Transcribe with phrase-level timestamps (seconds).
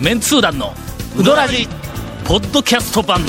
[0.00, 0.74] メンツー団の
[1.18, 1.66] ウドラジ
[2.26, 3.20] ポッドキャスト版。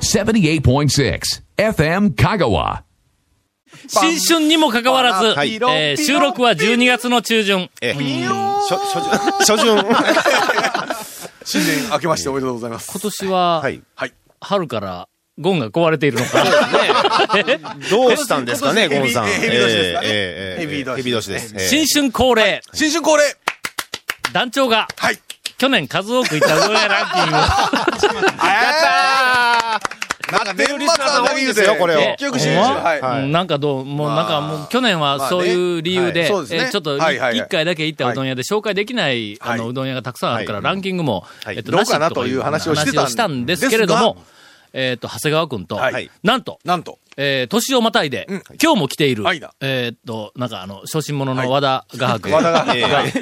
[0.00, 1.20] 78.6
[1.56, 2.82] FM Kagawa.
[3.88, 5.54] 新春にもかかわらず、はい。
[5.54, 7.70] えー収録は12月の中旬。
[7.80, 9.84] ええ、初、初旬、 初旬。
[11.44, 12.90] 新年明けましておめでとうございます。
[12.90, 13.82] 今年ははい。
[13.94, 14.12] はい。
[14.40, 15.08] 春から
[15.38, 16.44] ゴンが壊れているのか。
[17.90, 19.26] どうしたんですかね、ゴンさん。
[19.28, 20.08] ヘビ年ですかね。
[20.58, 20.66] ヘ
[21.02, 21.54] ビ年です。
[21.54, 21.68] ええ。
[21.68, 22.60] 新春恒例。
[22.74, 23.22] 新春恒例。
[24.32, 24.88] 団長が。
[24.96, 25.18] はい。
[25.58, 27.36] 去年数多くいったうどん屋ランキング。
[27.36, 27.40] を
[28.40, 29.80] あ
[30.30, 32.16] なんか年末は多いですよこれ。
[32.56, 33.20] は。
[33.26, 40.64] なんかどう、もうなんかもう去年はそういう理由まあで、ちょっと一回だけ行ったうどん屋で紹介できない、あのはいうどん屋がたくさんあるから、はい。
[40.64, 41.56] ランキングも、はい。
[41.56, 44.16] えっと、どうかななしという話をしてたん話をしたんですけれども、
[44.72, 46.10] えっと、長谷川くんと、はい。
[46.24, 46.98] なんと、なんと。
[47.16, 48.42] えー、年をまたいで、うん。
[48.62, 49.24] 今日も来ている、
[49.60, 52.30] えーっと、なんかあの、小心者の和田画伯。
[52.30, 53.12] 和田が、ええはい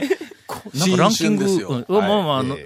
[0.73, 1.84] なんかランキング、新春ですよ。
[1.89, 2.03] うん。
[2.03, 2.57] まあまあ、あの、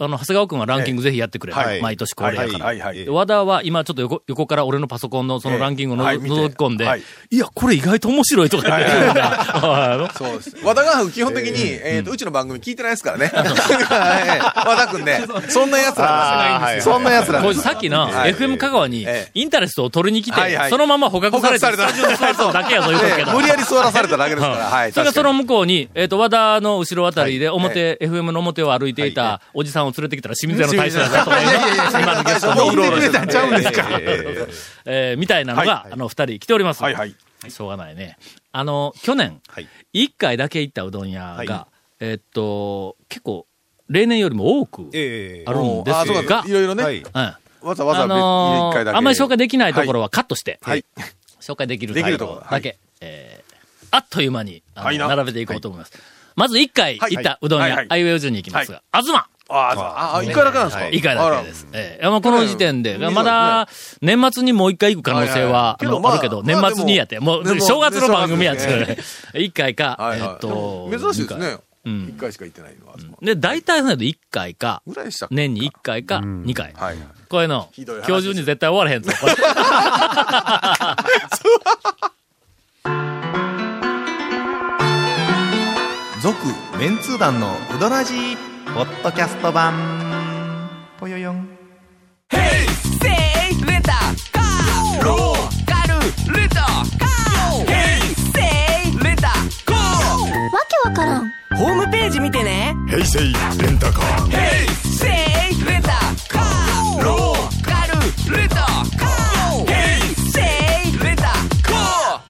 [0.00, 1.52] あの、長谷川くんはランキングぜひやってくれ。
[1.52, 1.82] はい。
[1.82, 2.64] 毎年恒例やから。
[2.64, 2.80] はい。
[2.80, 3.04] はい。
[3.04, 6.36] で和田は今ちょっと横横から俺のパソコンのそのランキングをの、ええはい見て。
[6.36, 7.02] 覗き込んで、はい。
[7.30, 10.12] い、や、これ意外と面白いとか言ってるんだ。
[10.16, 10.56] そうです。
[10.64, 13.26] 和田が基本的に、えっと、うちの番組聞いてないですからね。
[13.26, 15.22] はい 和田くんね。
[15.48, 16.94] そんな奴らですよ。
[16.94, 18.34] そんな奴らですこれさっきのはい。
[18.34, 19.30] FM 香川にええ。
[19.34, 23.16] インタレストを取りに来て、そのまま捕獲されて、スタジオに座っただけやぞ言うけど。
[23.16, 24.56] ええ無理やり座らされただけですから。
[24.64, 24.92] はい。
[24.92, 27.56] それがその向こうに、えっ、と、和田の後ろあたりではい。
[27.56, 33.88] 表、FM の表を歩いていたおじさんを連れてきたら清水屋の大将だったとかいうのいやいやいや今のゲストにもううろうろしてたんちゃうんですか？
[34.84, 36.82] えーみたいなのが、はいあの、二人来ております。
[36.82, 37.14] はいはい。
[37.48, 38.18] しょうがないね。
[38.52, 41.66] あの、去年、はい一回だけ行ったうどん屋が、はい
[42.00, 43.46] えっと、結構、
[43.88, 46.84] 例年よりも多くええあるんですが、いろいろね。
[46.84, 46.98] はい。
[46.98, 47.68] うん。
[47.68, 48.94] わざわざあの一回だけ。
[48.94, 50.84] ーあんまり紹介できないところはカットして、はい。
[51.40, 53.50] 紹介できるとところだけ、えー
[53.92, 55.92] あっという間に並べていこうと思います。
[56.36, 59.12] まず一回行ったうどん屋、はいはいアイウェイ順に行きますが、東
[59.50, 60.84] ああ、あ、一回だけなんですか？
[60.84, 60.94] はい。
[60.96, 61.66] 一回だけです。
[61.72, 62.08] ええ。
[62.08, 63.68] まあこの時点で、まだ、
[64.00, 65.88] 年末にもう一回行く可能性は、ある
[66.20, 68.62] けど、まあ年末にやって、もう、正月の番組やって。
[68.62, 68.86] 正月
[69.32, 71.56] で、 一回か、えっと、珍しいですね。
[71.86, 72.08] うん。
[72.14, 72.94] 一回しか行ってないのは。
[73.22, 75.34] で、大体の一回か、ぐらいでしたっけ？
[75.34, 76.72] 年に一回か、二回。
[76.76, 76.96] はい。
[77.28, 79.10] これのひどい話、今日中に絶対終わらへんぞ。
[79.20, 79.34] これ。
[86.22, 86.36] 続
[86.78, 88.36] メンツー団のウドラジー
[88.74, 89.74] ポッドキャスト版
[90.98, 91.46] ぽよよんわ
[100.68, 104.30] けわからんホームページ見てね平成レンタカー
[104.82, 105.06] セ
[105.52, 105.88] イレンタ
[106.28, 110.40] カーローカルレンタカーヘイセ
[110.88, 112.20] イレンタカー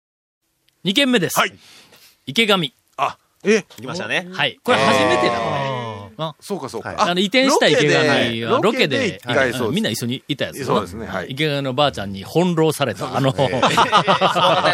[0.85, 1.39] 二件目です。
[1.39, 1.53] はい
[2.27, 2.73] 池上。
[2.97, 4.29] あ、え、来ましたね。
[4.31, 4.59] はい。
[4.63, 5.70] これ初めてだ、これ。
[6.21, 6.95] あそうかそうか。
[6.99, 7.97] あの、移転した池上
[8.47, 9.21] はロロケケで
[9.73, 10.65] みんな一緒にいたやつ。
[10.65, 11.31] そうですねはい。
[11.31, 13.17] 池上のばあちゃんに翻弄された。
[13.17, 13.69] あの、そうそうで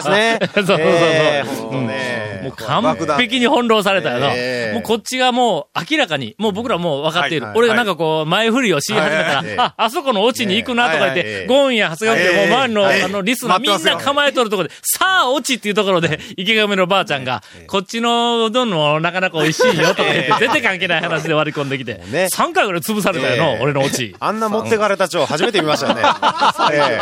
[0.03, 0.39] すね。
[0.55, 0.79] そうそう。
[0.81, 2.41] ええほんとね。
[2.45, 4.33] もう完璧に翻弄されたよな。
[4.35, 7.47] ええもうこっちがもう明らかに、もう僕らもう分かっている。
[7.47, 13.03] はいはい俺がなんかこう、前振りをし始めたら、はいあ、あそこのオチに行くなとか言って、はいはいゴーンや長谷川君もう周りの、はい。
[13.03, 24.17] あの、リスナーみんな構えとるところで、さあ、オチっていうところで、池上のばあちゃんが、こっちのうどんのなかなか美味しいよとか言って、全然関係ない話で割り込んできて、ね3回ぐらい潰されたよな、ええ俺のオチ。
[24.21, 26.03] あんな持ってかれた蝶初めて見ましたよね。
[26.73, 27.01] ええ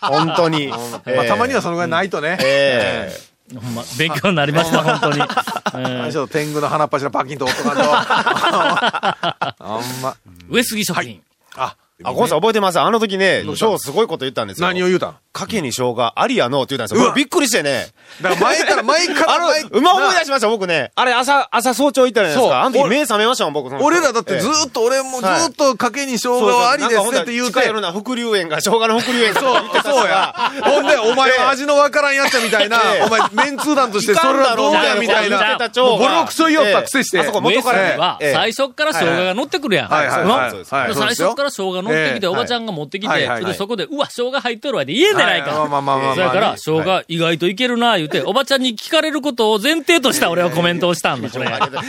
[0.00, 0.68] 本当に。
[0.68, 0.76] ま
[1.22, 2.38] あ、たまにはそのぐらいないとね。
[2.42, 5.20] ええほんま、勉強になりました、 本当に。
[5.20, 7.82] うんちょっと天狗の鼻っ柱パキンと音がと。
[7.82, 10.16] あんま。
[10.48, 11.20] 上杉食品。
[11.56, 14.66] あ、あ、ゴンさん覚えてますあの時ね、翔すごいこと言ったんですよ。
[14.66, 15.16] 何を言うたん？
[15.36, 17.02] かけに生姜ありやのって言ったんですよ。
[17.02, 17.88] うわ僕びっくりしてね。
[18.22, 20.92] だから前から、前から、あ前の、馬思い出しました、僕ね。
[20.94, 22.62] あれ、朝、朝早朝行ったじゃないですそうか。
[22.62, 23.68] あの時俺目覚めましたもん、僕。
[23.68, 27.80] その俺らだってずっと、俺もずっと賭けに生姜ありですねって言うてなんかほんなら近いよう。
[27.82, 30.34] な伏流園が、生姜の伏流園がそうそうや。
[30.64, 35.38] ほんで、 お前は味のわからんやっちゃみたいなええ、お前、メンツー団としてそれはどうだみたいな。
[35.38, 37.20] 言ってたもうボロクソ言おったくせして。
[37.20, 39.88] あそこ元からは、ええ最初から生姜が乗ってくるやん。
[39.88, 40.64] はいはい。
[40.64, 45.50] 最初から生姜乗ってきて、ええおばちゃんが持ってきて、そこで、うわ、生姜入っとるわって言えんじゃないか。
[45.50, 51.46] はいまあまあまあまあまあそれから、はい生姜意外といけるな、言うて、おばちゃんに聞かれることを前提とした俺はコメントをしたんだ、これ。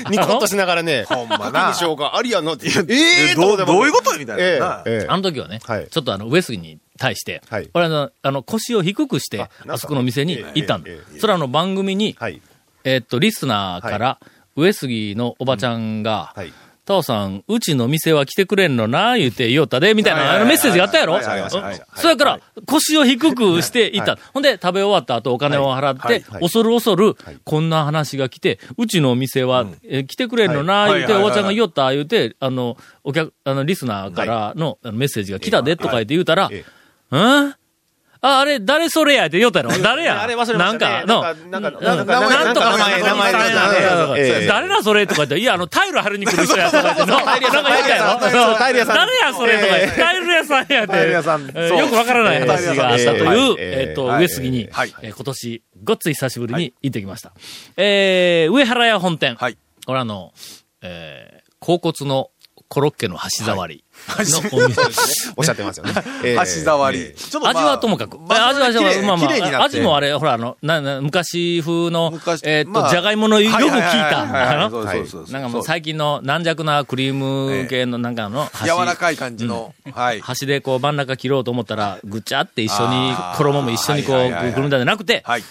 [0.10, 2.94] ニコッとしながらね、ほんまな生姜ありやのって言って。
[2.94, 4.84] えええどうどういうことみたいなええな。
[4.86, 11.16] ええあの時はね、はいちょっとあの、上杉に対して、はい俺あの、あの、腰を低くして、あそこの店に行ったんだえええ。
[11.18, 12.42] えそれはあの、番組に、はい。
[12.84, 14.20] えーっと、リスナーから、
[14.56, 16.54] 上杉のおばちゃんが、はい。
[16.88, 21.20] タオさん、うちの店は来てくれんのな、言うて言おったで、みたいなあのメッセージがあったやろ？
[21.22, 24.18] そやから、腰を低くしていった。
[24.34, 36.64] ほんで、食べ終わった後お金を払って、恐る恐る、こんな話が来て、うちのお店は、え来てくれんのな、言うて、おばちゃんが言おった、言うて、あの、お客、あの、リスナーからのメッセージが来たで、とか言って言うたら、え
[37.12, 37.56] うん？
[38.22, 40.22] あ、あれ、誰それやって言おったやろ 誰や？
[40.22, 50.88] あれ忘れましたねなんか、の、なんかなんかうんなんとか名前名前さんやええ誰だそれとか言って、いや、あの、タイル貼りに来る人やとか言って、なんか言ったやろ誰やそれとか言って、タイル屋さんやって。
[50.88, 57.32] タイル屋さんそうえーよくわからない話があったという、えええっと、はい上杉に今年、ごっつい久しぶりに行ってきました。
[57.78, 59.36] えー、上原屋本店。
[59.36, 60.34] はいこれあの、
[60.82, 62.30] えー、甲骨の
[62.70, 63.84] コロッケの箸触り
[64.20, 65.34] のお店ですね。
[65.38, 65.94] おっしゃってますよね。
[66.24, 67.14] ええ箸触り。
[67.16, 68.20] 味はともかく。
[68.20, 78.66] まあ味は、まあまあ、味もあれ、ほら、あの、な、な、昔風の昔、えーっと、まあじゃがいものよく効いた、なんかもう最近の軟弱なクリーム系のなんかの箸。
[78.66, 79.74] 柔らかい感じの。
[79.94, 80.20] はい。
[80.20, 85.44] 箸でこう真ん中切ろうと思ったら、ぐちゃって一緒に衣も一緒にこう、くるんだんじゃなくて、はい。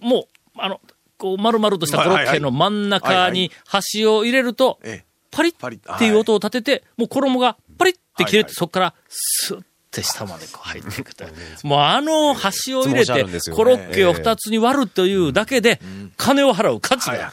[0.00, 0.80] もう、あの、
[1.18, 5.13] こう、丸々としたコロッケの真ん中に箸を入れると、ええ。
[5.34, 11.24] パリパリッッっていう音を立てて、もう衣がパリッって切れて、そこからスッて下までこう入っていくと。
[11.62, 15.80] もうあの箸を入れてコロッケを二つに割るというだけで、
[16.16, 17.32] 金を払う価値が、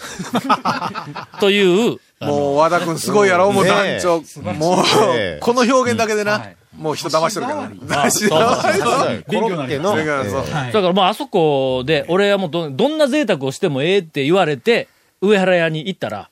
[1.40, 4.24] という、 もう和田くんすごいやろ、もう団長。
[4.54, 4.84] も
[5.16, 7.70] ええう、この表現だけでな、もう人騙してるから。
[7.70, 8.04] な。
[8.06, 9.96] あそうコロッケの。
[9.96, 14.88] だからもうあそこで、俺はもうどどんな贅沢をしてもええって言われて、
[15.22, 16.30] 上原屋に行ったら、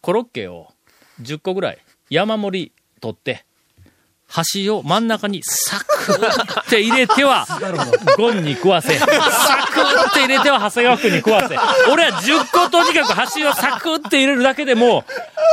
[0.00, 0.68] コロッケを
[1.22, 1.78] 10個ぐらい
[2.10, 3.44] 山盛り取って、
[4.26, 7.46] 箸を真ん中にサクって入れては、
[8.16, 11.56] ゴンに食わせ、サクって入れては長谷川君に食わせ。
[11.92, 15.04] 俺は10個とにかく箸をサクって入れるだけでも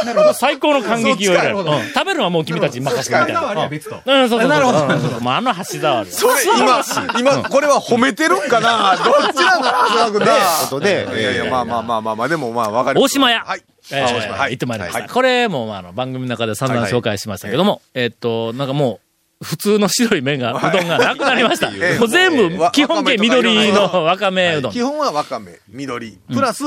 [0.05, 1.57] う、もう最高の感激を得られる。
[1.57, 3.41] うん食べるのはもう君たちに任せてみたいな。
[3.41, 3.99] うんうんそう
[4.29, 4.47] そうそう。
[4.47, 4.79] なるほど。
[5.19, 6.11] もうあの箸触り。
[6.11, 6.83] それ、今、
[7.19, 8.95] 今、これは褒めてるんかな？
[8.95, 10.33] どっちなんかな、長谷川君な。
[10.61, 13.43] ことでいやいや、まあまあまあまあまあ、でもまあ、わかります大島屋。
[13.45, 13.63] はい。
[13.95, 14.99] はい行ってまいりました。
[14.99, 15.09] はい。
[15.09, 18.99] これも、まあ、あの、番組の中で散々紹介しましたけども、えっと、なんかも
[19.41, 21.69] う、普通の白い麺が、うどんがなくなりました。
[21.75, 24.71] ええもう全部、わ基本形緑のわかめうどん。
[24.71, 26.63] 基本はわかめ、緑、プラス、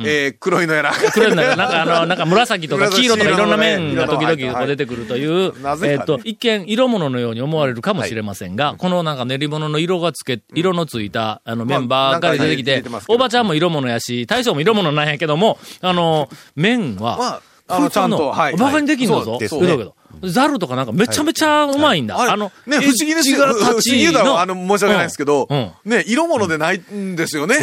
[0.00, 0.92] えー黒いのやら。
[1.12, 5.52] 黒いのがなんかあの、なんか 紫とか黄色とかいろんな麺が時々出てくるという、
[5.84, 18.56] えっと、一見色物のように思われるかもしれませんが、このなんか練り物の色がつけ、色のついたあの麺ばっかり出てきておばちゃんも色物やし、大将も色物なんやけども、あの、麺は、まあ、あの、ちゃんと、はい。
[18.56, 19.24] バカにできんのぞ。
[19.24, 19.94] そうです言うとくけど。
[20.24, 22.20] ザルとかなんかめちゃめちゃうまいんだ。
[22.20, 23.38] あの、ね、不思議ですよ。
[23.38, 25.48] 不思議だろ、のあの、申し訳ないですけど
[25.84, 27.56] ね、色物でないんですよね。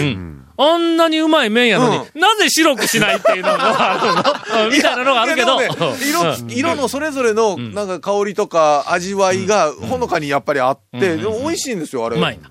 [0.58, 5.58] あんなにうまい麺やのに、なぜ白くしないっていうのがあるのみたいなのがあるけど。
[6.02, 12.18] 色、色のそれぞれの、なんか香りとか味わいが、ほのかにやっぱりあって、美味しいんですよ、あれ。
[12.18, 12.50] うまいんだ。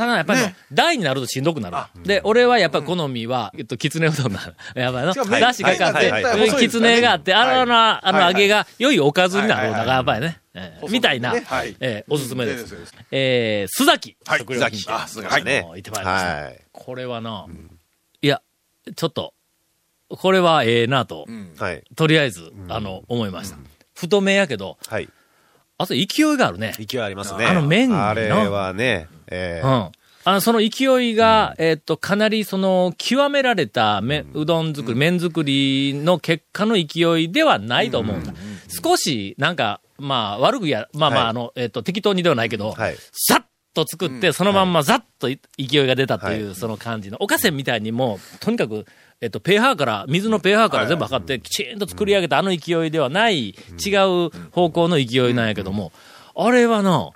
[0.00, 1.76] ただやっぱりね、大になるとしんどくなる。
[2.04, 4.52] で、俺はやっぱり好みは、えっと、きつねうどんなの。
[4.80, 5.12] やばいの。
[5.12, 7.74] しかも麺だしがかっはいはいはいて、きつねがあって、あの、
[8.06, 10.40] あのはい揚げが良いおかずになるのが、やっぱりね。
[10.54, 11.32] えーみたいな
[11.78, 12.74] えーおすすめです。
[13.10, 14.16] えー、須崎。
[14.24, 16.34] はい食料品店あ須崎ね行ってまいりました。
[16.44, 16.60] はい。
[16.72, 17.46] これはな、
[18.22, 18.40] いや、
[18.96, 19.34] ちょっと、
[20.08, 21.26] これはええなと、
[21.58, 21.84] はい。
[21.94, 23.58] とりあえず、あの、思いました。
[23.94, 25.08] 太めやけど、はい。
[25.80, 26.74] あと勢いがあるね。
[26.78, 27.46] 勢いありますね。
[27.46, 29.90] あの麺のあれはね、ええうん。
[30.22, 38.34] あの、その勢いが、えっと、かなりその、極められため、うどん作り、麺作りの結果の勢いではないと思うんだ。
[38.68, 41.28] 少し、なんか、まあ、悪くや、まあまあ、はい。
[41.30, 42.96] あの、えっと、適当にではないけど、はい。
[43.12, 47.16] さっと作って、そのまんまざっとい勢いが出たという、はその感じの。
[47.20, 48.84] おかせんみたいにもう、とにかく、
[49.22, 53.54] えっと、ペーハーから、水のペーハーから全部測って、きちんと作り上げたあの勢いではない、違
[54.26, 55.92] う方向の勢いなんやけども、
[56.36, 57.10] あれはな、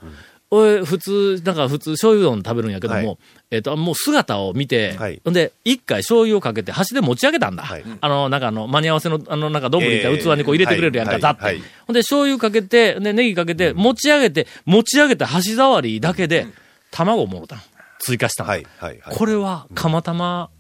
[0.50, 3.18] 俺、普通、なんか普通、醤油うどん食べるんやけども、はい。
[3.50, 5.20] えっと、もう姿を見て、はい。
[5.24, 7.64] ほんで、一回醤油をかけて箸で持ち上げたんだ。
[7.64, 7.84] はい。
[8.00, 11.60] あの、なんかあの、間に合わせの、あの、なんか丼みたいな器にこう入れてくれるやんか、えーざって。
[11.86, 16.46] ほんで、醤油かけて、で、ネギかけて、持ち上げて、持ち上げて箸触りだけで、
[16.90, 17.60] 卵をもろたん。
[17.98, 18.46] 追加したん。
[18.46, 19.16] はい、はい、はい。
[19.16, 20.50] これは、釜玉、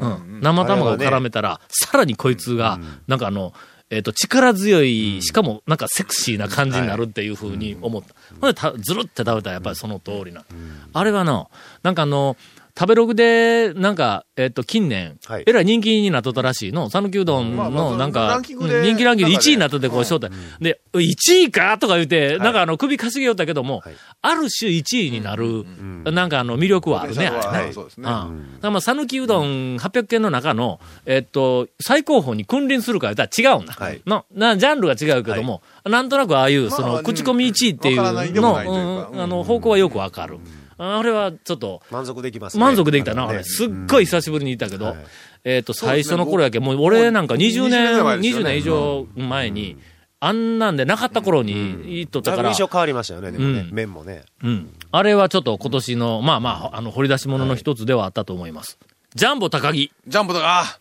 [0.00, 3.52] うん、生卵を絡めたら、さらにこいつが、なんかあの、
[3.90, 8.14] えっ、と、力強い、しかもなんかセクシーな感じになるっていうふうに思った。
[8.38, 10.44] ほんでた、ずるって食べたらやっぱりその通りな。
[10.92, 11.48] あれはな、
[11.82, 12.36] なんかあの、
[12.78, 15.44] 食べログで、なんか、えっと、近年、はい。
[15.44, 16.88] えらい人気になっとったらしいの。
[16.90, 19.36] 讃岐うどんの、なんか、人気ランキングでなんかね。
[19.36, 20.28] 1位になっとって、こう、しょった。
[20.60, 23.82] で、1位かとか言って、なんかあの、首かしげよったけども、
[24.22, 25.64] ある種1位になる、
[26.04, 27.64] なんかあの、魅力はあるね、あれね。
[27.64, 27.74] はい。
[27.74, 28.08] そうですね。
[28.08, 28.54] うん。
[28.54, 33.74] だからまあ、讃岐うどん800件の中の、えっと、最高峰に君臨するか言ったら違うんだ。
[33.74, 34.00] はい。
[34.06, 37.96] のな、ジャンルが違うけども、なんとなくああいう、その、まあ口コミ1位っていう
[38.40, 40.38] の、あの、方向はよくわかる。
[40.78, 42.60] あれはちょっあ満足できますね。
[42.60, 43.44] 満足できたな、ねあれ。
[43.44, 44.96] すっごい久しぶりに行ったけどはい、
[45.44, 49.76] えっと、最初の頃やけ、もう俺なんか20 20年、年前ですよ20ね年以上前に、
[50.20, 51.52] あんなんでなかった頃に
[51.98, 53.70] 行っとったから印、象変わりましたよね、でもねうん。
[53.72, 54.24] 麺もね。
[54.42, 54.72] うん。
[54.90, 58.78] あれはちょっと今年の、まあまあ、あの、掘り出し物の一つではあったと思います。
[59.14, 60.80] ジャンボ高木、ジャンプとか、あ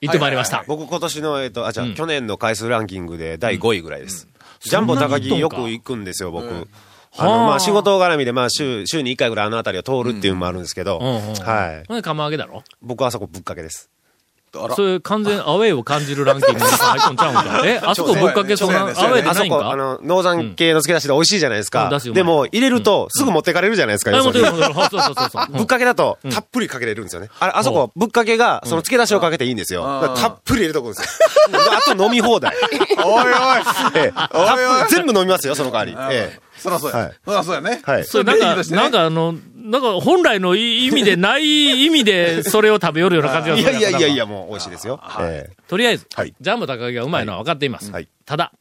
[0.00, 0.64] 行ってまいりました。
[0.68, 4.28] 僕今年の、えっと、あ、じゃあうん去年の回数ランキングで第5位ぐらいです。
[4.60, 6.68] ジャンボ高木よく行くんですよ、僕。
[7.18, 11.86] あの、はあまあ仕事絡みで、まあ週、週に1回ぐらいあの辺りを通るっていうのもあるんですけど、はい。
[11.88, 12.62] ほんで、釜揚げだろ？
[12.82, 13.90] 僕はあそこぶっかけです。
[14.64, 14.74] あら。
[14.74, 17.62] そういう完全アウェイを感じるランキングに 入っとんちゃうんか。
[17.64, 21.90] え、あそこぶっかけそんなアウェイであそこ、あないんかの、農山系の漬け出しで美味しいじゃないですか。
[22.12, 25.46] でも、入れるとすぐ持ってかれるじゃないですか、あ、よそうそうそうそう。
[25.56, 27.28] ぶっかけだと、たっぷりかけれるんですよね。
[27.40, 30.14] あれ、あそこ、ぶっかけが、その漬け出しをかけていいんですよ。
[30.16, 31.60] たっぷり入れとくんですよ。
[31.88, 32.54] あと飲み放題。
[33.04, 34.88] おいおい。
[34.90, 36.14] 全部飲みますよ、その代わり。
[36.14, 36.46] ええ。
[36.58, 36.96] そらそうや。
[36.96, 37.12] はい。
[37.24, 37.80] そらそうやね。
[37.84, 38.04] はい。
[38.04, 39.34] それなんか、なんかあの、
[39.66, 45.00] なんか本来の意味でない意味でそれを食べよるような感じがすいるやいやいやいや、なんかもう美味しいですよ。
[45.20, 45.56] ええ。
[45.68, 46.34] とりあえず、はい。
[46.40, 47.90] ジャンボ高木がうまいのは分かっています。
[47.90, 48.08] はい。
[48.24, 48.52] ただ、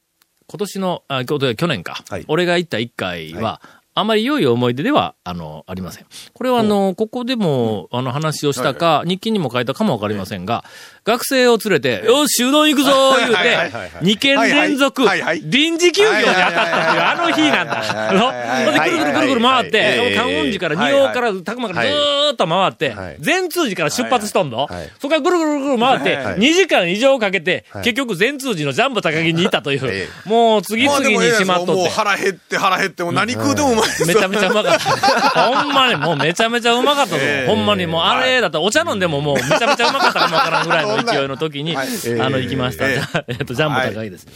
[0.48, 2.04] 今年の、あ、去年か。
[2.10, 2.26] はい。
[2.28, 3.62] 俺が行った一回は、
[3.98, 6.06] あまり良い思い出では、あの、ありません。
[6.34, 10.66] これはあの、ここでも、あの、話をしたか、日記にも書いたかもわかりませんが、
[11.06, 15.06] 学生を連れて、よし、うどん行くぞ言うてはいはいはいはい、2軒連続、
[15.44, 16.52] 臨時休業に当たった。
[16.52, 18.10] っていう、あの日なんだ。
[18.10, 27.84] あので、ぐるぐるぐるぐる回って、観音寺から、はい仁王から、たくまからずーっと回ってはい、善通寺から出発しとんのはいそこからぐるぐるぐる回って、はいはい2時間以上かけて、はい。
[27.84, 29.80] 結局善通寺のジャンボ高木に行ったという。
[29.86, 31.82] え、もう次々にしまっとって。
[31.82, 33.64] もう腹減って腹減って、もう何食うです
[34.08, 35.52] めちゃめちゃうまかった。
[35.52, 37.18] ほんまに、もうめちゃめちゃうまかったぞ。
[37.20, 41.88] ええほんまに、もうあれだったらお茶飲んでももうめちゃめちゃうまかったかもわからんぐらいの勢いの時に、はい
[42.20, 42.88] あの、行きました。
[42.88, 44.28] ええじゃあえっと、ジャンボ高木です。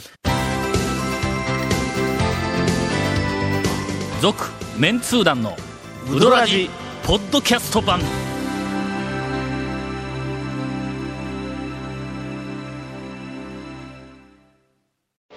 [4.20, 5.56] 続、メンツー団の、
[6.10, 6.68] ウドラジ、
[7.04, 8.00] ポッドキャスト版。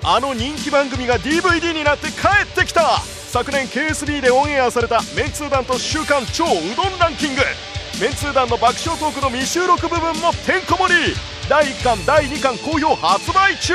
[0.06, 3.00] あの人気番組が DVD になって帰ってきた
[3.34, 6.48] 昨年 KSB でオンエアされたメンツー団と週刊超う
[6.78, 7.42] どんランキング。
[8.00, 11.16] メンツー団の爆笑トークの未収録部分もてんこ盛り。
[11.50, 13.74] 第1巻第2巻好評発売中。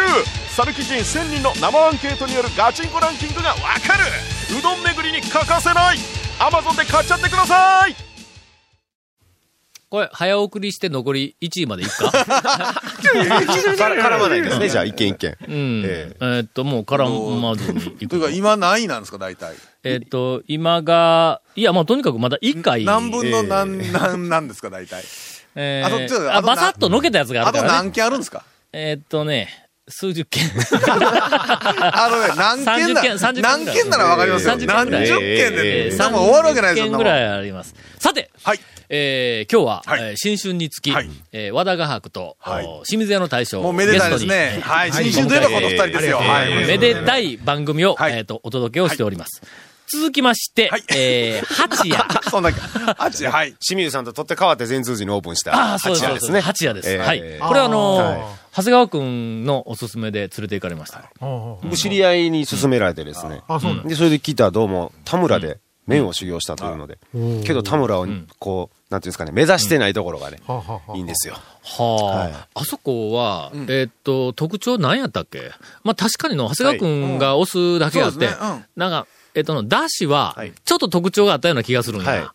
[0.55, 4.05] サルキ人1000人の生アンケートによるガチンコランキングがわかる。
[4.57, 5.97] うどん巡りに欠かせない。
[6.39, 8.08] Amazon で買っちゃってください。
[9.91, 12.09] これ、早送りして残り1位までいくか？
[12.13, 15.37] 絡絡まないですね、じゃあ、一件一件。
[15.49, 15.83] うん。
[15.87, 17.09] ええーっと、もう絡
[17.41, 18.31] まずにいくというか、。
[18.31, 19.55] 今何位なんですか、大体？
[19.85, 22.85] えーっと、今が、いや、もうとにかくまだ1回。
[22.85, 25.03] 何分の何、何なんですか、大体？
[25.57, 27.79] えあとちょっー、あ、とあとバサッとのけたやつがああとるからね。
[27.85, 28.45] 何件あるんですか？
[28.73, 29.49] えーっとね、
[29.89, 30.45] 数十件。
[30.93, 34.55] あのね、何件な30件30件何件ならわかりますよ。
[34.55, 35.19] 30件何十件
[35.57, 37.75] で、えー多分終わるわけないですよ、30件ぐらいあります。
[37.99, 38.61] さて、はい。
[38.91, 44.29] えー今日は、はいえー新春につき、はいえー和田画伯と、はいお清水屋の大将もうめでたいですね。
[44.29, 44.93] ゲストにはい。
[44.93, 46.21] 新春といえばこの二人ですよ。
[46.23, 46.67] えーはい。
[46.67, 49.43] めでたい番組を、はいえーと、お届けをしております。
[49.91, 52.07] 続きまして、はいえー、八夜。
[52.31, 52.51] そんな、
[52.99, 53.55] あっち、はい。
[53.55, 55.55] 清水さんと取って代わって全通寺にオープンした。
[55.55, 56.41] ああ、そうです、そうですね。
[56.41, 56.99] 八夜ですね。
[56.99, 57.31] 八夜です。
[57.31, 57.49] えーはい。
[57.49, 61.13] これはあのーはい長谷川くんのおすすめで連れて行かれました。
[61.21, 63.41] 僕知り合いに勧められてですね。
[63.85, 66.99] で、それで聞いたらどうも、田村で麺を修行したというので。
[67.45, 68.07] けど田村を、
[68.39, 70.39] こう、なんていうんですかね、目指してないところがね、
[70.95, 71.35] いいんですよ。
[71.35, 72.35] はあ、はい。
[72.55, 75.51] あそこは、えーっと、特徴何やったっけ？
[75.83, 78.39] まあ確かにの、長谷川くんが押すだけあって、そうですね。
[78.41, 78.65] うん。
[78.77, 82.33] なんか、えーっとの、だしははい、ちょっと特徴があったような気がするんや。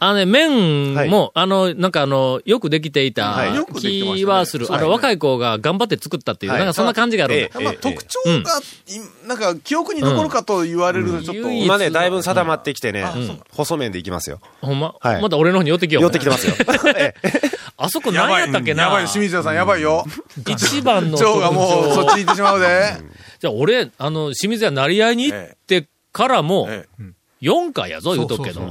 [0.00, 1.30] はいあのね、麺も、はい。
[1.34, 3.36] あの、なんかあの、よくできていた
[3.80, 4.66] 気はする。
[4.70, 6.60] あの、若い子が頑張って作ったっていう、はい。
[6.60, 7.34] なんかそんな感じがある。
[7.34, 7.62] ええ。
[7.62, 14.40] まあ、特徴が、いなんか、記憶に残るかと言われると、ちょっと、うん今ね、だいぶ定まってきてねん、細麺でいきますよ。
[14.60, 15.22] ほんま、はい。
[15.22, 16.02] また俺の方に寄ってきよう。
[16.04, 16.54] 寄ってきてますよ。
[16.96, 17.38] ええ。
[17.76, 18.84] あそこ何やったっけな？
[18.84, 20.04] やばい、清水屋さん、やばいよ。
[20.46, 22.96] 一番の 蝶がもう、そっち行ってしまうで。
[23.40, 27.04] じゃあ俺、あの、清水屋成り合いに行ってからも、ええ。
[27.42, 28.62] 4回やぞ、言うとくけど。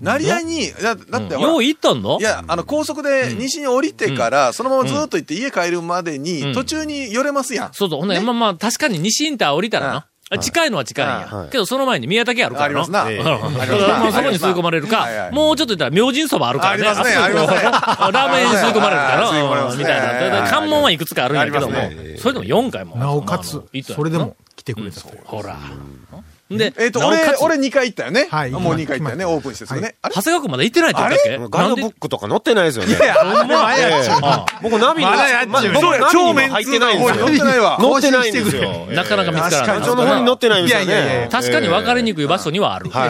[0.00, 2.18] 成り合いに、だだってよう行ったんの？
[2.20, 7.72] いや、あの、高速で西に降りてから、そのままずっと行って家帰るまでに、途中に寄れますやん。
[7.72, 8.00] そうそう。
[8.00, 10.06] ほんで、まあまあ、確かに西インター降りたらな。
[10.38, 11.26] 近いのは近いんや。
[11.26, 11.50] はい。
[11.50, 14.12] けどその前に宮武あるからの ありますな。
[14.12, 15.08] そこに吸い込まれるか。
[15.32, 16.86] もうちょっと言ったら明神そばあるからね。
[16.86, 17.16] ありますね。
[17.16, 17.62] あそこありますね。
[18.12, 19.74] ラーメンに吸い込まれるから。
[19.76, 20.48] みたいな。
[20.48, 21.74] 関門はいくつかあるんやけども。
[22.18, 22.96] それでも4回も。
[22.96, 23.60] なおかつ
[23.92, 25.20] それでも来てくれたという。
[25.24, 25.56] ほら。
[26.50, 28.26] で、えっと、俺俺2回行ったよね。
[28.30, 29.94] はいもう2回行ったよね、オープンしてすぐね。
[30.02, 30.14] あれ？
[30.16, 31.58] 長谷川君まだ行ってないって言ったっけ？
[31.58, 32.94] ガイドブックとか載ってないですよね。
[32.96, 34.08] ほんまええ。
[34.62, 37.26] 僕ナビに、まだやっちゅう僕ナビに入ってないんですよ。
[37.26, 37.78] 乗ってないわ。
[37.80, 38.86] 載ってないんですよ。
[38.90, 39.80] なかなか見つからない。
[39.80, 41.28] の方に載ってないんですよいやいやいねや。
[41.28, 42.90] 確かに分かりにくい場所にはある。
[42.90, 43.06] は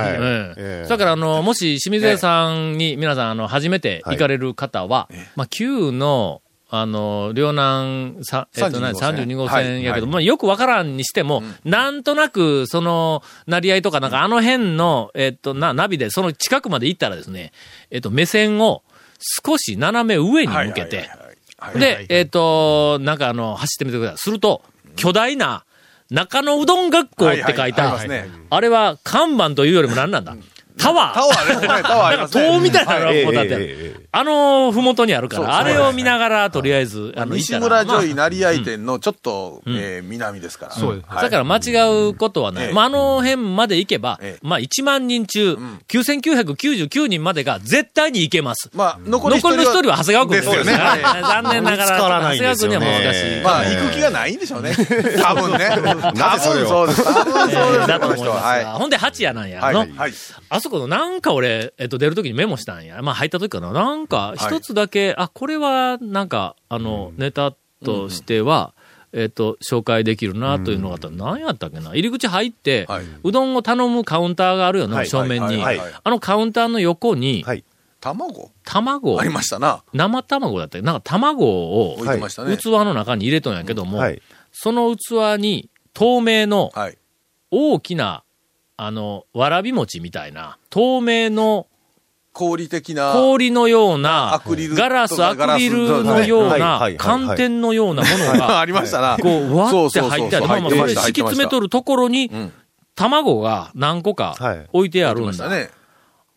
[0.85, 0.89] い。
[0.89, 6.43] だから、あの、もし清水屋さんに皆さん、あの、初めて行かれる方は、まあ、旧の、
[6.73, 10.13] あの、両南さ、えっと、何、32 32号はい線やけど、はい。
[10.13, 17.53] まあ、よくわからんにしても、なんとなく、その、なり合いとか、なんか、あの辺の、えっと、な、ナビで、その近くまで行ったらですね、
[17.91, 18.85] えっと、目線を
[19.19, 21.11] 少し斜め上に向けて、
[21.75, 24.19] で、えっ、と、なんかあの、走ってみてください。
[24.19, 24.63] すると、
[24.97, 25.65] 巨大な、
[26.11, 30.37] 中野うどん学校って書いたますね、あれは看板というよりも何なんだ？
[30.81, 32.49] タワータワータワーありますね。
[32.49, 40.73] 塔みたいなのがこう立ってあの、ふもとにあるから、あれを見ながら、とりあえず、あの、西村ジョイ成合店のちょっと、えー南ですから。
[40.73, 42.67] そうだから間違うことはない。
[42.67, 45.57] ええまあ、あの辺まで行けば、ええまあ、1万人中、
[45.89, 48.71] 9999人までが絶対に行けます。
[48.75, 50.73] まあ、残り残りの一人は長谷川君ですよね。
[50.73, 53.43] 残念ながら、見つからないんですよね長谷川君には難しい。
[53.43, 54.75] まあ、行く気がないんでしょうね。
[55.23, 55.71] 多分ね。
[56.17, 57.05] 多分そうです。
[57.05, 58.07] 多分そうですだと。
[58.07, 59.61] 思いますほんで、八夜なんや。
[59.73, 60.13] のはい。
[60.49, 63.03] あそこのなんか俺、えっと、出るときにメモしたんや。
[63.03, 63.73] まあ、入ったときかな。
[63.73, 67.53] なんか、一つだけ、あ、これは、なんか、あの、ネタ
[67.85, 68.73] としては、
[69.13, 71.91] えっと、紹介できるなというのがあったら、何やったっけな。
[71.91, 75.57] 入り口入って、はいうどんを頼むカウンターがあるよね、はい正面に。
[75.57, 77.65] はいはいはいあのカウンターの横に、はい。
[78.01, 78.51] 卵？
[78.65, 79.83] 卵あり、ましたな。
[79.93, 82.57] 生卵だったなんか卵を、置いてましたね。
[82.57, 84.23] 器の中に入れとんやけども、はい。
[84.53, 86.97] その器に透明のはい。
[87.51, 88.23] 大きな、
[88.83, 91.67] あの、わらび餅みたいな、透明の
[92.33, 93.13] 氷的な。
[93.13, 99.19] 氷のようなアクリル、ガラス、アクリルのような寒天のようなものが、 ありましたな。
[99.21, 100.47] こう、わって入ってある。
[100.47, 102.53] まあまあ、それ敷き詰めとるところにん、
[102.95, 105.49] 卵が何個かはい置いてあるんだ。
[105.51, 105.69] ね。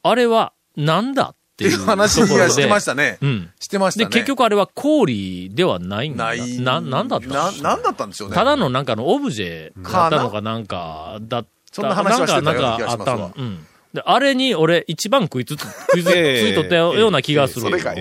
[0.04, 2.20] あれは、なんだっていう話。
[2.28, 3.20] がしてましたね。
[3.22, 3.42] うん。
[3.44, 4.08] で、してましたね。
[4.08, 6.26] 結局あれは氷ではないんだ。
[6.26, 6.60] ない。
[6.60, 8.36] な、なんだったな、なんだったんでしょうね。
[8.36, 11.54] ただのなんかのオブジェだったのかなんか、だった。
[11.74, 13.34] そんな話はしてたようなんか、あった気がしますわの。
[13.36, 13.68] うん。
[13.94, 15.62] で、あれに俺一番食いつつ、
[15.94, 17.62] 食いついとったような気がする。
[17.62, 17.94] それか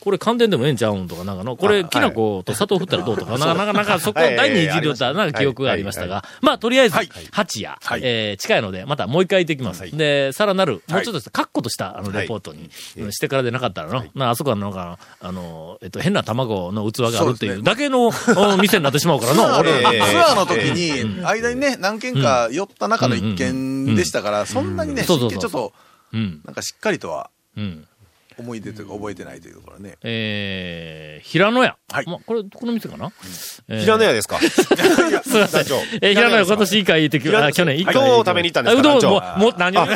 [0.00, 9.96] これ寒天でもええんちゃうんとか、なんかの、これ、きな粉と砂糖振ったらどうとか、なか なか、なんかそこを第二いじりよった、なんか記憶がありましたが、まあ、とりあえずはい、八夜はい、えー近いので、またもう一回行ってきます。
[9.96, 25.72] で、さらなる、もうちょっとカッコとした、あの、レポートに、うんしてからでなかったらの、まあ、あそこはなんか、あの、えっと、変な卵の器があるっていうだけの、お店になってしまうからの、俺ええツアーの時に、間にね、何軒か寄った中の一軒でしたから、そんなにね、そうそうそうちょっと、
[26.12, 27.86] うん、なんかしっかりとはうん。
[28.40, 29.96] 思い出というか覚えてないというところね。
[30.02, 31.76] えー、平野屋。
[31.92, 32.06] はい。
[32.06, 33.10] まあ、これ、この店かな、
[33.68, 33.80] えー。
[33.82, 34.38] 平野屋ですか？
[34.38, 35.62] す いません。
[36.02, 37.94] えー、平野屋今年以下行ってきあ、去年一回。
[37.94, 38.90] うどんを食べに行ったんですか？
[38.90, 39.90] あうどん、もう、もう、何を平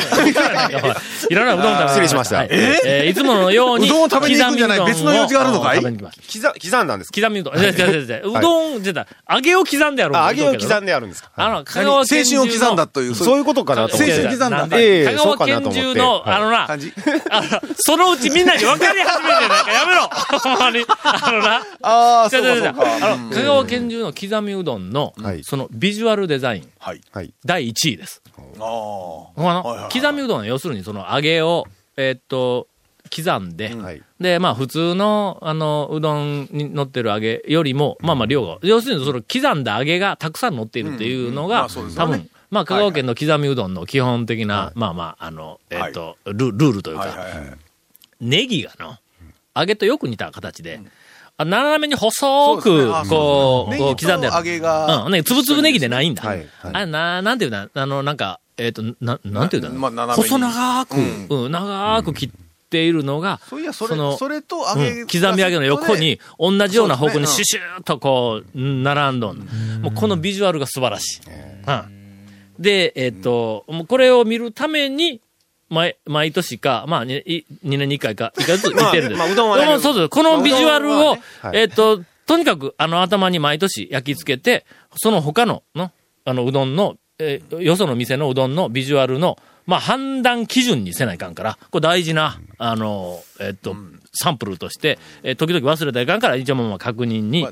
[0.54, 1.54] 野屋。
[1.54, 2.36] うどん食べ失礼しました。
[2.38, 2.48] はい。
[2.50, 3.10] えー？
[3.10, 3.86] いつものように。
[3.86, 4.86] うどんを食べに行くんじゃない？
[4.86, 5.80] 別の用事があるのかい？
[5.80, 7.20] 刻刻んだんですか？
[7.20, 7.58] 刻みうどん。
[7.58, 8.40] じゃじゃじゃじゃう。
[8.40, 10.86] どん、じゃだ、揚げを刻んであるあ、揚げを刻んで。
[10.86, 11.30] であるんですか？
[11.36, 12.42] あの、香川県中の。
[12.42, 14.14] 青春を刻んだという、そういうことかなと思って。
[14.14, 16.92] 青春刻んだなんでええ香川県中の、あのな、感じ。
[17.30, 20.02] あの、そのうちみんなに分かり始めてなんかやめろ
[20.38, 20.84] ほんまに。
[21.02, 21.62] あのな。
[21.82, 23.06] ああ、そうかそうか。
[23.12, 27.00] あの、香川県中の刻みうどんのは、いそのビジュアルデザイン、はい。
[27.12, 27.32] はい。
[27.44, 28.22] 第1位です。
[28.58, 28.66] ああ。
[28.66, 31.66] ほんまのはいはいはい刻みうどんは要するにその揚げを、
[31.96, 32.66] えーっと、
[33.14, 34.02] 刻んで、はい。
[34.20, 47.52] で、まあ普通の、あの、うどんに乗ってる揚げよりも、まあまあ量が、要するにその刻んだ揚げがたくさん乗っているっていうのうんうんまがうです、よね多分、まあ香川県の刻みうどんの基本的な、まあまあ、あの、えーっと、ルルールというか、はいはいはい。
[48.24, 48.96] ネギがの、
[49.54, 50.80] 揚げとよく似た形で、
[51.36, 54.44] あ斜めに細くこう、ネこう刻んである。
[54.44, 55.04] げが。
[55.04, 56.22] うん、ね、つぶつぶネギでないんだ。
[56.22, 56.48] はいはい。
[56.72, 60.96] あれ、な、なんていうんだ、あの、なんか、えっ、と、な、なんていうんだ、細長く、
[61.28, 62.30] ううん、長く切っ
[62.70, 63.40] ているのが、
[63.72, 69.38] そのそれと揚うんげ、刻み揚げの横に、同じような方向にシュシューっとこう、並んどん。
[69.82, 71.20] もうこのビジュアルが素晴らしい。
[71.66, 71.94] うん。
[72.60, 75.20] で、えっ、と、もうこれを見るために、
[75.68, 79.18] 毎、毎年か、まあ、2年に1回か、1回ずつ行ってるんです。
[79.18, 80.08] まあまあうどんはねうんそうです。
[80.08, 84.64] このビジュアルをね、はいえっ、と、とにかく、あの頭に毎年焼き付けて、
[84.96, 85.90] その他の、の、
[86.24, 93.76] あの、うどんの、えーよその店のうどんのビジュアルのまあ判断基準にせないかんから、これ大事な、あの、えっと、
[94.14, 97.46] サンプルとして、えー時々忘れたらいかんから、一応まあ確認に、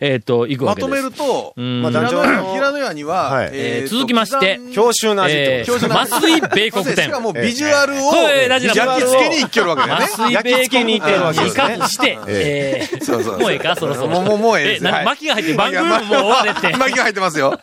[0.00, 0.90] えっと、行くわけです。
[0.90, 7.20] まとめると、んまあ平団長平野屋には、はいえー続きまして教習の味ってえことですー、麻酔米国店しか。
[7.20, 7.96] もビジュアルを
[8.30, 10.16] えー焼き付けに行きよるわけだよね麻。
[10.30, 14.08] 酔米国に行ってるわけ店ですねにかして、えーそうそうもうええかそろそろ。
[14.08, 16.60] もうもうもうええです何はい巻きが入って番組ももう終われって。
[16.78, 17.58] 巻きが入ってますよ。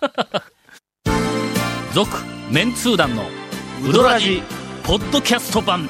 [1.93, 2.09] 続
[2.49, 3.23] メンツー団の
[3.87, 4.41] ウドラジ
[4.83, 5.89] ポッドキャスト版